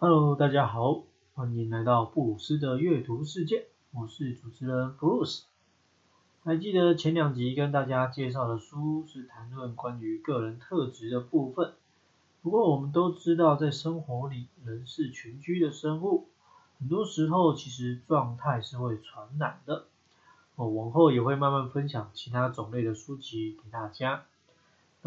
[0.00, 1.02] Hello，大家好，
[1.34, 5.42] 欢迎来到布鲁斯的阅读世界，我是主持人布鲁斯。
[6.44, 11.72] 还记得前两集跟大家介绍的书是谈论关于个人特质的部分。
[12.42, 16.28] 不过我们都知道，在生活里，人是群居的生物，
[16.78, 19.86] 很多时候其实状态是会传染的。
[20.54, 24.26] 我往后也会慢慢分享其他种类的书籍给大家。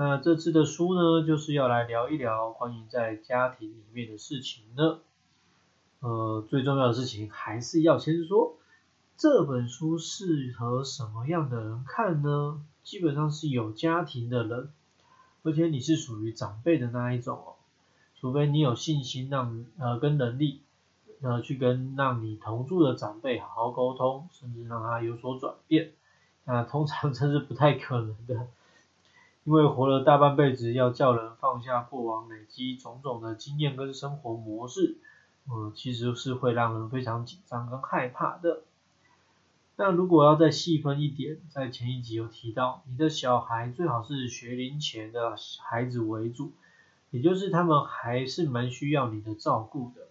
[0.04, 4.98] 那这次的书呢，就是要来聊一聊关于在家庭里面的事情呢。
[6.00, 8.58] 呃，最重要的事情还是要先说，
[9.16, 12.66] 这本书适合什么样的人看呢？
[12.82, 14.72] 基本上是有家庭的人，
[15.44, 17.54] 而且你是属于长辈的那一种哦。
[18.20, 20.62] 除非你有信心让呃跟能力
[21.22, 25.92] 呃去跟让你同住的长辈好好沟通，甚至让他有所转变，
[26.46, 28.48] 那通常 这是不太可能的。
[29.44, 34.98] 因为活了大半辈子，要叫人放下过往累积种种的经验跟生活模式，
[35.50, 38.62] 嗯，其实是会让人非常紧张跟害怕的。
[39.78, 46.52] 那如果要再细分一点，在前一集有提到，你的小孩最好是学龄前的孩子为主，
[47.10, 50.02] 也就是他们还是蛮需要你的照顾的。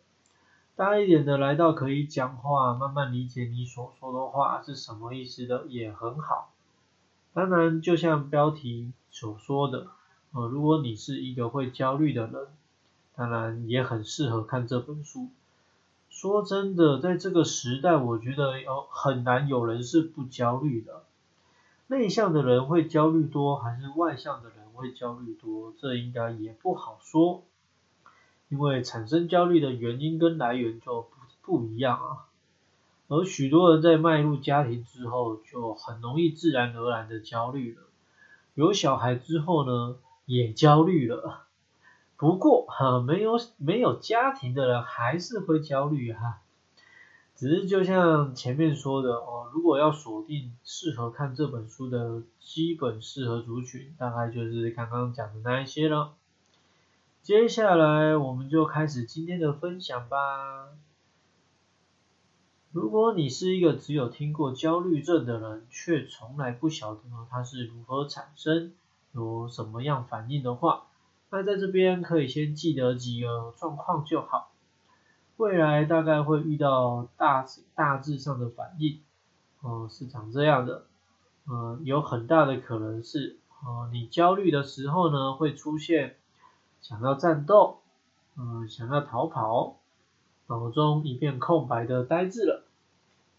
[0.75, 6.53] 大一点的来到可以讲话，慢慢理解你所说的话是什么意思的，也很好。
[7.33, 9.89] 当然，就像标题所说的，
[10.33, 12.47] 呃，如果你是一个会焦虑的人，
[13.15, 15.29] 当然也很适合看这本书。
[16.09, 21.05] 说真的，在这个时代，我觉得有很难有人是不焦虑的。
[21.89, 25.75] 内向的人会焦虑多，还是外向的人会焦虑多？
[25.77, 27.43] 这应该也不好说，
[28.49, 31.09] 因为产生焦虑的原因跟来源就不
[31.43, 32.27] 不一样啊。
[33.09, 37.83] 而许多人在迈入家庭之后，就很容易自然而然的焦虑了。
[38.61, 41.47] 有小孩之后呢，也焦虑了。
[42.19, 46.43] 不过哈，没有没有家庭的人还是会焦虑哈。
[47.35, 56.13] 只是就像前面说的哦，如果要锁定适合看这本书的基本适合族群，大概就是刚刚讲的那一些了。
[57.23, 60.69] 接下来我们就开始今天的分享吧。
[62.73, 68.73] 如果你是一个只有听过焦虑症的人，却从来不晓得呢它是如何产生、
[69.13, 70.85] 有什么样反应的话，
[71.31, 74.53] 那在这边可以先记得几个状况就好。
[75.37, 77.45] 未来大概会遇到大
[77.75, 79.01] 大致上的反应，
[79.63, 80.87] 哦，是长这样的，
[81.49, 86.19] 嗯，有很大的可能是，哦，你焦虑的时候呢，会出现
[86.81, 87.81] 想要战斗，
[88.37, 89.80] 嗯，想要逃跑。
[90.51, 92.65] 脑中一片空白的呆滞了，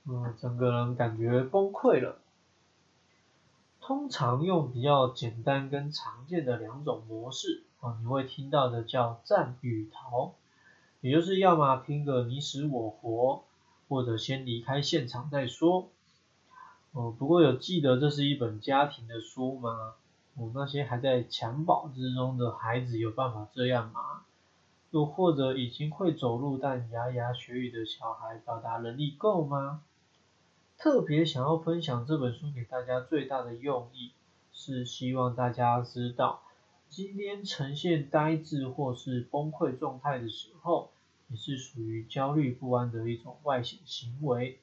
[0.05, 2.19] 嗯，整个人感觉崩溃了。
[3.81, 10.35] 通常用比较简单跟常见的两种模式，啊，你会听到的叫战与逃，
[11.01, 13.43] 也就是要么拼个你死我活，
[13.89, 15.89] 或者先离开现场再说。
[16.93, 19.95] 哦，不过有记得这是一本家庭的书吗？
[20.35, 24.21] 哦，那些还在襁褓之中的孩子有办法这样吗？
[24.91, 29.83] 又或者已经会走路但牙牙学语的小孩，表达能力够吗？
[30.77, 34.11] 特别想要分享这本书给大家最大的用意，
[34.51, 36.43] 是希望大家知道，
[36.89, 40.91] 今天呈现呆滞或是崩溃状态的时候，
[41.29, 44.59] 也是属于焦虑不安的一种外显行为。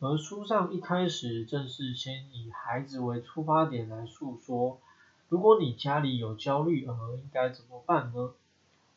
[0.00, 4.80] 而书上一开始正是先以孩子为出发点来诉说，
[5.28, 8.34] 如果你家里有焦虑儿，应该怎么办呢？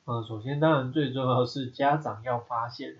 [0.05, 2.97] 呃，首先当然最重要是家长要发现，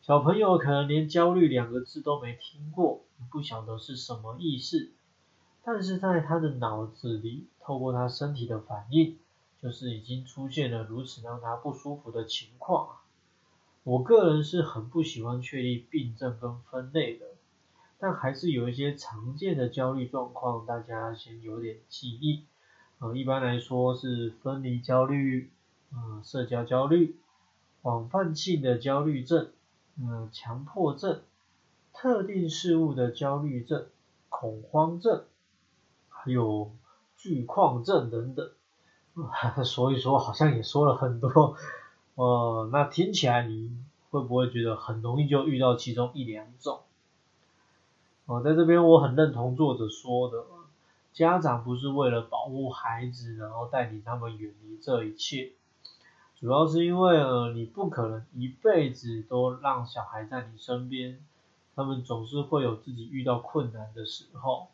[0.00, 4.90] 小朋友可能连焦虑两个字都没听过，不晓得是什么意思，
[5.62, 9.16] 但是在他的脑子里，透过他身体的反应，
[9.62, 12.96] 就是已经出现了如此让他不舒服的情况。
[13.84, 17.26] 我个人是很不喜欢确立病症跟分类的，
[18.00, 22.42] 但还是有一些常见的焦虑状况，大家先有点记忆。
[22.98, 25.52] 呃，一般来说是分离焦虑。
[25.92, 27.16] 嗯，社交焦虑、
[27.82, 29.50] 广泛性的焦虑症、
[29.98, 31.22] 嗯，强迫症、
[31.92, 33.86] 特定事物的焦虑症、
[34.28, 35.24] 恐慌症，
[36.08, 36.70] 还有
[37.16, 38.50] 巨矿症等等。
[39.64, 41.56] 所以说好像也说了很多，
[42.16, 43.70] 哦，那听起来你
[44.10, 46.80] 会不会觉得很容易就遇到其中一两种？
[48.26, 50.44] 哦，在这边我很认同作者说的，
[51.14, 55.52] 家长不是为了保护孩子，然后带领他们远离这一切。
[56.38, 61.18] 主要是因为呃，你不可能一辈子都让小孩在你身边，
[61.74, 64.68] 他们总是会有自己遇到困难的时候。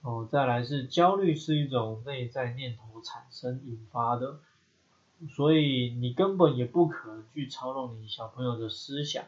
[0.00, 4.38] 哦，再来是焦虑是一种内在念头产生引发的，
[5.28, 9.24] 所以你根本也不可能去操弄你小朋友的思想。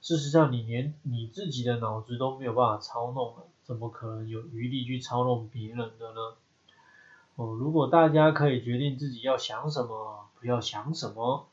[0.00, 6.34] 事实上，你连你自己的脑子都没有办法操弄了，怎么可能有余力去操弄别人的呢？
[7.40, 11.46] 哦，如果大家可以决定自己要想什么，不要想什么，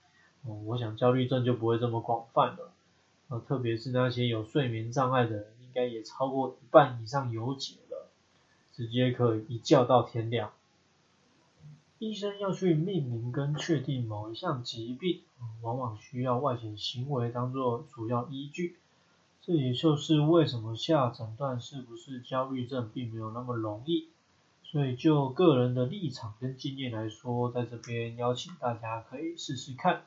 [0.44, 2.74] 哦，我想焦虑症就不会这么广泛了。
[3.30, 8.10] 呃，特别是那些有睡眠障碍的人，应该也超过一半以上有解了，
[8.74, 10.52] 直接可以一觉到天亮。
[12.00, 15.22] 医生要去命名跟确定某一项疾病，
[15.62, 18.76] 往往需要外显行为当做主要依据。
[19.42, 24.10] 这也就是为什么下诊断是不是焦虑症并没有那么容易。
[24.70, 30.04] 所以就个人的立场跟经验来说，在这边邀请大家可以试试看。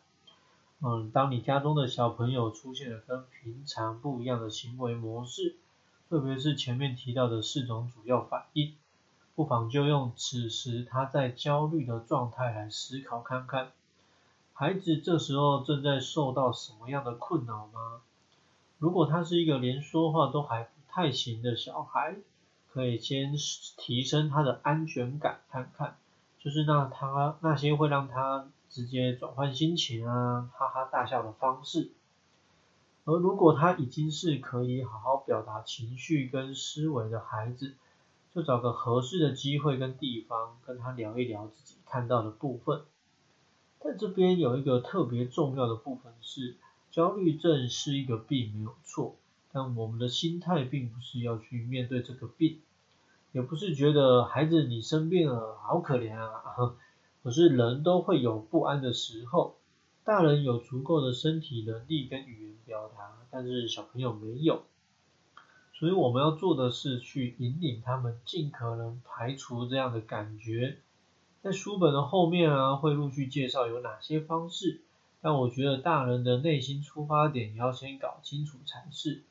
[0.82, 5.56] 嗯，当你家中的小朋友出现了跟平常不一样的行为模式，
[6.08, 8.74] 特别是前面提到的四种主要反应，
[9.34, 13.72] 不妨就用此时他在焦虑的状态来思考看看，
[14.52, 18.02] 孩子这时候正在受到什么样的困扰吗？
[18.78, 22.16] 如果他是一个连说话都还不太行的小孩，
[22.72, 23.34] 可以先
[23.76, 25.96] 提升他的安全感，看看，
[26.38, 31.90] 就是那他那些会让他直接转换心情啊，哈哈大笑的方式。
[33.04, 37.74] 而如果他已经是可以好好表达情绪跟思维的孩子，
[38.32, 42.82] 就找个合适的机会跟地方跟他聊一聊自己看到的部分。
[43.80, 46.56] 在这边有一个特别重要的部分是，
[46.92, 49.16] 焦虑症是一个病没有错。
[49.52, 52.60] 但我们的心态并不是要去面对这个病，
[53.32, 56.76] 也不是觉得孩子你生病了好可怜啊，
[57.22, 59.56] 可是人都会有不安的时候，
[60.04, 64.62] 大人有足够的身体能力跟语言表达，但是小朋友没有，
[65.74, 70.78] 所以我们要做的是去引领他们尽可能排除这样的感觉，
[71.42, 74.80] 在书本的后面啊会陆续介绍有哪些方式，
[75.20, 79.22] 但我觉得大人的内心出发点你要先搞清楚才是。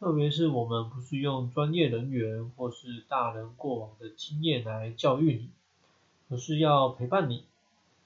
[0.00, 5.50] 特别是我们不是用专业人员或是大人过往的经验来教育你，
[6.28, 7.42] 而是要陪伴你，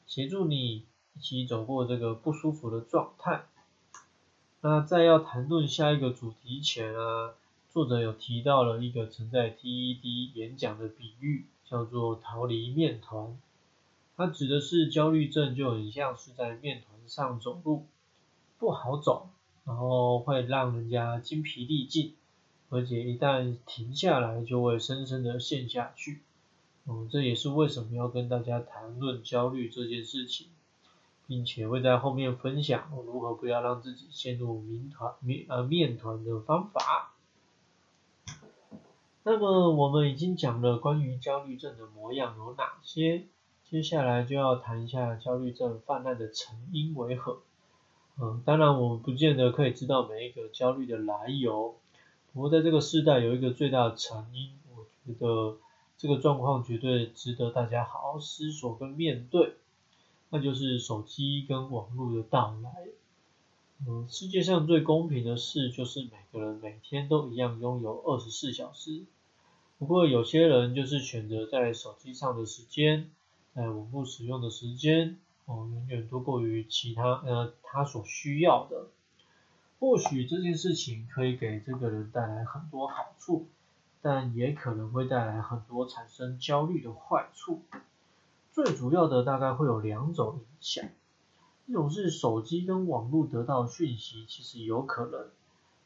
[0.06, 0.84] 协助你
[1.14, 3.42] 一起走过这个不舒服的状态。
[4.62, 7.34] 那在要谈论下一个主题前啊，
[7.70, 13.38] 作者有提到了一个曾在 TED 演讲的比喻，叫做逃离面团。
[14.16, 17.84] 它指的是焦虑症就很像是在面团上走路，
[18.58, 19.28] 不好走。
[19.64, 22.14] 然后会让人家精疲力尽，
[22.68, 26.20] 而且一旦停下来就会深深的陷下去。
[26.86, 30.48] 嗯，这也是为什么要跟大家谈论焦虑这件事情，
[31.28, 37.14] 并且会在后面分享如何不要让自己陷入面团面呃面团的方法。
[39.22, 43.26] 那么我们已经讲了关于焦虑症的模样有哪些，
[43.70, 47.42] 接下来就要谈一下焦虑症泛滥的成因为何。
[48.20, 51.74] 嗯，当然我们不见得可以知道每一个焦虑的来由，
[52.32, 55.56] 不过在这个时代有一个最大的成因，我觉得
[55.96, 59.54] 这个状况绝对值得大家好好思索跟面对，
[60.30, 62.70] 那就是手机跟网络的到来。
[63.88, 69.02] 嗯，世界上最公平的事就是每个人每天都一样拥有二十四小时，
[69.78, 73.10] 不过有些人就是选择在手机上的时间，
[73.54, 75.18] 在网络使用的时间。
[75.46, 78.86] 哦，远远多过于其他呃他所需要的。
[79.80, 83.48] 或许这件事情可以给这个人带来很多好处，
[84.00, 87.62] 但也可能会带来很多产生焦虑的坏处。
[88.52, 90.88] 最主要的大概会有两种影响，
[91.66, 95.30] 一种是手机跟网络得到讯息，其实有可能，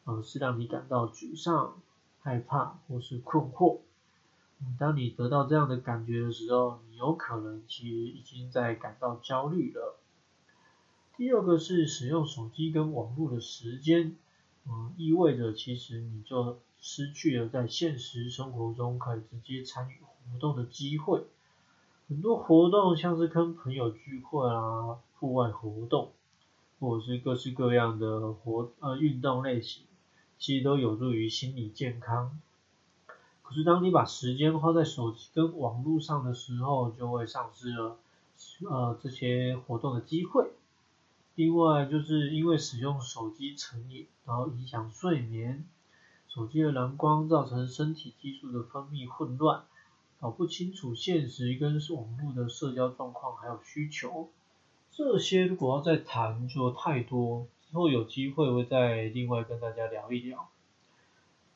[0.05, 1.81] 呃是让你感到沮丧、
[2.23, 3.79] 害怕或是困惑。
[4.79, 9.99] 当你得到这样的感觉的时候，你有可能其实已经在感到焦虑了。
[11.17, 14.17] 第二个是使用手机跟网络的时间，
[14.67, 21.25] 嗯，意味着其实你就失去了在现实生活中可以直接参与活动的机会。
[22.09, 26.13] 很多活动像是跟朋友聚会啊、户外活动，
[26.79, 29.85] 或者是各式各样的活呃运动类型，
[30.39, 32.39] 其实都有助于心理健康。
[33.49, 37.97] 可是当你把时间花在手机跟网络上的时候，就会丧失了
[38.69, 40.51] 呃这些活动的机会。
[41.37, 45.65] 另外就是因为使用手机成瘾，然后影响睡眠，
[46.29, 49.63] 手机的蓝光造成身体激素的分泌混乱，
[50.21, 54.29] 搞不清楚现实跟网络的社交状况还有需求。
[54.91, 60.49] 这些如果要再谈就太多，之后有机会会再另外跟大家聊一聊。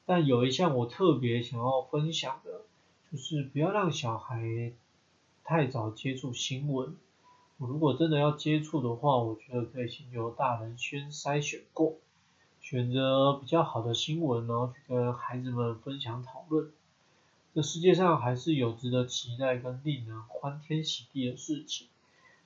[0.07, 2.62] 但有一项我特别想要分享的，
[3.11, 4.73] 就是不要让小孩
[5.45, 6.97] 太早接触新闻，
[7.59, 11.97] 如果真的要接触的话，我觉得可以先由大人先筛选过，
[12.61, 16.71] 选择比较好的新闻，然后去跟孩子们分享讨论。
[17.52, 21.88] 这世界上还是有值得期待跟令人欢天喜地的事情，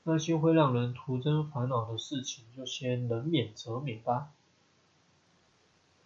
[0.02, 4.30] 那些会让人徒增烦恼的事情，就先能免则免吧。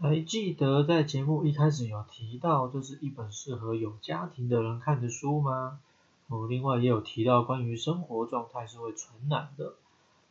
[0.01, 5.81] 还记得在节目一开始有提到，这是一本适合有家庭的人看的书吗？
[6.29, 9.75] 哦，另外也有提到关于生活状态是会传染的，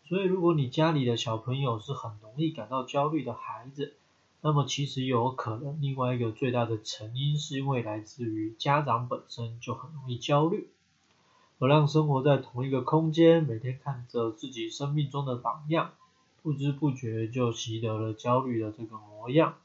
[0.06, 3.96] 所以如果你家里的小朋友是很容易感到焦虑的孩子，
[4.40, 10.70] 那么其实有可能另外一个最大的成因是因为来自于家长本身就很容易焦虑，
[11.60, 15.92] 而让生活在同一个空间，每天看着自己生命中的榜样。
[16.42, 19.56] 不知不觉就习得了焦虑的这个模样。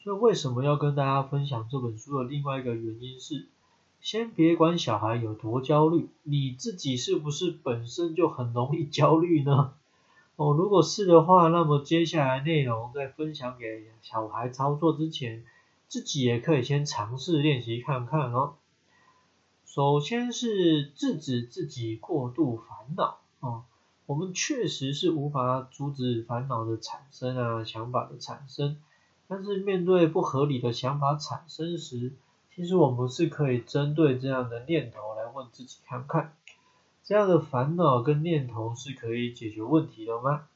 [0.00, 3.46] 所以为什么要跟大家分享这本书的另外一个原因是，
[4.00, 9.74] 先别管小孩有多焦虑，你自己是不是本身就很容易焦虑呢？
[10.36, 15.44] 哦，如果是的话，那么接下来内容在分享给小孩操作之前，
[15.86, 18.54] 自己也可以先尝试练习看看哦。
[19.64, 23.64] 首先是制止自己过度烦恼哦。
[24.06, 28.76] 我们确实是无法阻止烦恼的产生啊，想法的产生。
[29.28, 32.12] 但是面对不合理的想法产生时，
[32.54, 36.34] 其实我们是可以针对这样的念头来问自己看看，
[37.02, 40.48] 这样的烦恼跟念头是可以解决问题的吗？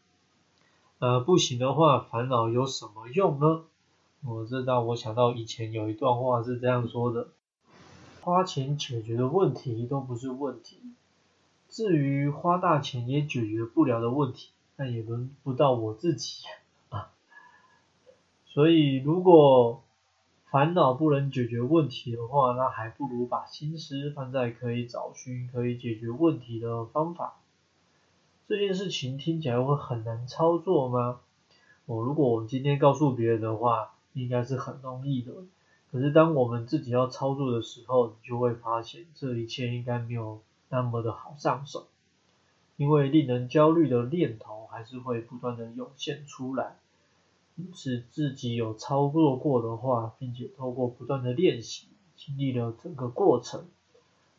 [0.98, 3.64] 呃，不行的话，烦恼有什么用呢？
[4.24, 7.28] 我知道我想到以前有一段话是这样说的：
[8.20, 10.80] 花钱解决的问题都不是问题。
[11.68, 16.44] 至于花大钱也解决不了的问题，那也轮不到我自己
[16.90, 17.10] 啊。
[18.46, 19.82] 所以，如果
[20.50, 27.34] 烦恼不能解决问题的话，那还不如把心思放在可以找寻可以解决问题的方法。
[28.48, 31.20] 这件事情听起来会很难操作吗？
[31.86, 35.32] 哦，如果我们今天告诉别人的话，应该是很容易的。
[35.92, 40.40] 可是当我们自己要操作的时候，你就会发现这一切应该没有。
[40.68, 41.86] 那么的好上手，
[42.76, 46.76] 因为令人焦虑的念头还是会不断的涌现出来，
[47.54, 53.66] 因此自己有操作过的话，并且透过不断的练习，经历了整个过程，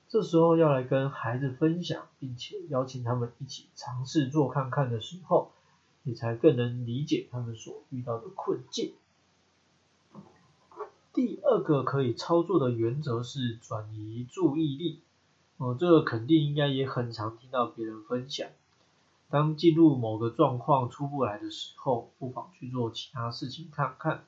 [0.10, 5.52] 这时候要来跟孩子分享，并且邀请他们一起尝试做看看的时候，
[6.04, 8.94] 你才更能理解他们所遇到的困境。
[11.14, 15.00] 第二个可以操作的原则是转移注意力。
[15.58, 18.48] 哦，这个肯定应该也很常听到别人分享。
[19.30, 24.24] 当进入某个状况出不来的时候，不妨去做其他事情看看。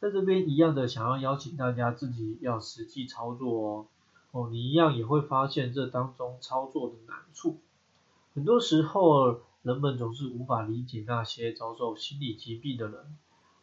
[0.00, 3.86] 在这边一样的，想要邀请大家自己要实际操作哦。
[4.32, 7.58] 哦，你一样也会发现这当中操作的难处。
[8.34, 13.16] 很多时候，人们总是无法理解那些遭受心理疾病的人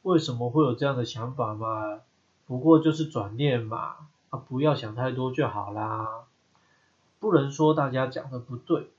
[0.04, 2.02] 为什么会有这样的想法嘛？
[2.46, 3.96] 不过就是转念嘛，
[4.30, 6.27] 啊，不要想太多就好啦。
[7.20, 8.92] 不能说大家讲的不对，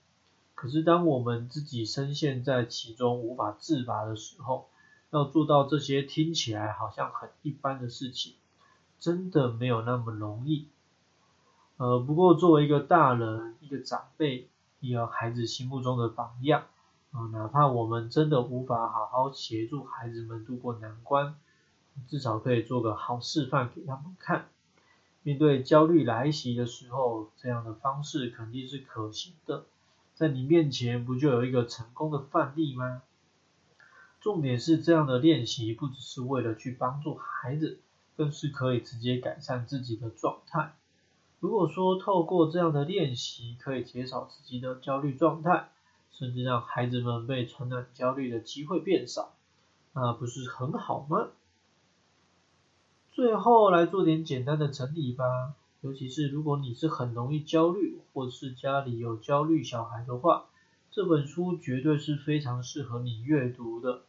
[0.54, 4.68] 可是当我们自己深陷在其中无法自拔的时候，
[5.10, 8.34] 要做到这些听起来好像很一般的事情，
[8.98, 10.66] 真的没有那么容易。
[11.76, 14.48] 呃，不过作为一个大人、一个长辈，
[14.80, 16.64] 一个孩子心目中的榜样，
[17.12, 21.36] 啊，哪怕我们真的无法好好协助孩子们度过难关，
[22.08, 24.48] 至少可以做个好示范给他们看。
[25.28, 29.66] 面对焦虑来袭的时候，这样的方式肯定是可行的。
[30.14, 33.02] 在你面前不就有一个成功的范例吗？
[34.22, 37.78] 重点是这样的练习不只是为了去帮助孩子，
[38.16, 40.72] 更是可以直接改善自己的状态。
[41.40, 45.68] 如果说透过这样的练习可以减少自己的焦虑状态，
[46.10, 49.34] 甚至让孩子们被传染焦虑的机会变少，
[49.92, 51.28] 那不是很好吗？
[53.18, 60.46] 最后来做点简单的整理吧，尤其是如果你是很容易焦虑，或是家里有焦虑小孩的话，
[60.92, 64.02] 这本书绝对是非常适合你阅读的。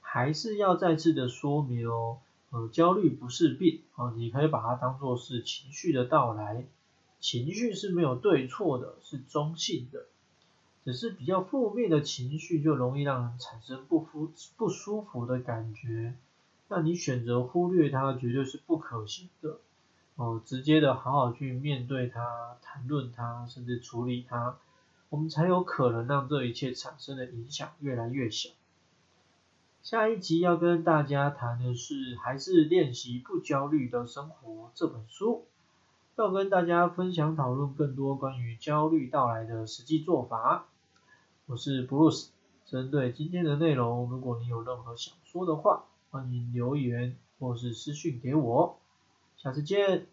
[0.00, 6.64] 还是要再次的说明哦，呃，焦虑不是病哦，你可以把它当做是情绪的到来，
[7.20, 10.06] 情绪是没有对错的，是中性的，
[10.86, 16.14] 只是比较负面的情绪就容易让人产生不舒不舒服的感觉。
[16.74, 19.58] 那你选择忽略它，绝对是不可行的。
[20.16, 24.56] 哦，直接的好好去面对它，谈论它，甚至处理它，
[25.10, 28.48] 我们才有可能让这一切产生的影响越来越小。
[29.82, 35.44] 下一集要跟大家谈的是，还是练习不焦虑的生活这本书，
[36.16, 40.64] 要跟大家分享讨论更多关于焦虑到来的实际做法。
[41.44, 42.28] 我是 Bruce。
[42.64, 48.76] 针对今天的内容，如果你有任何想说的话，欢迎留言或是私讯给我。
[49.38, 50.08] 下次见。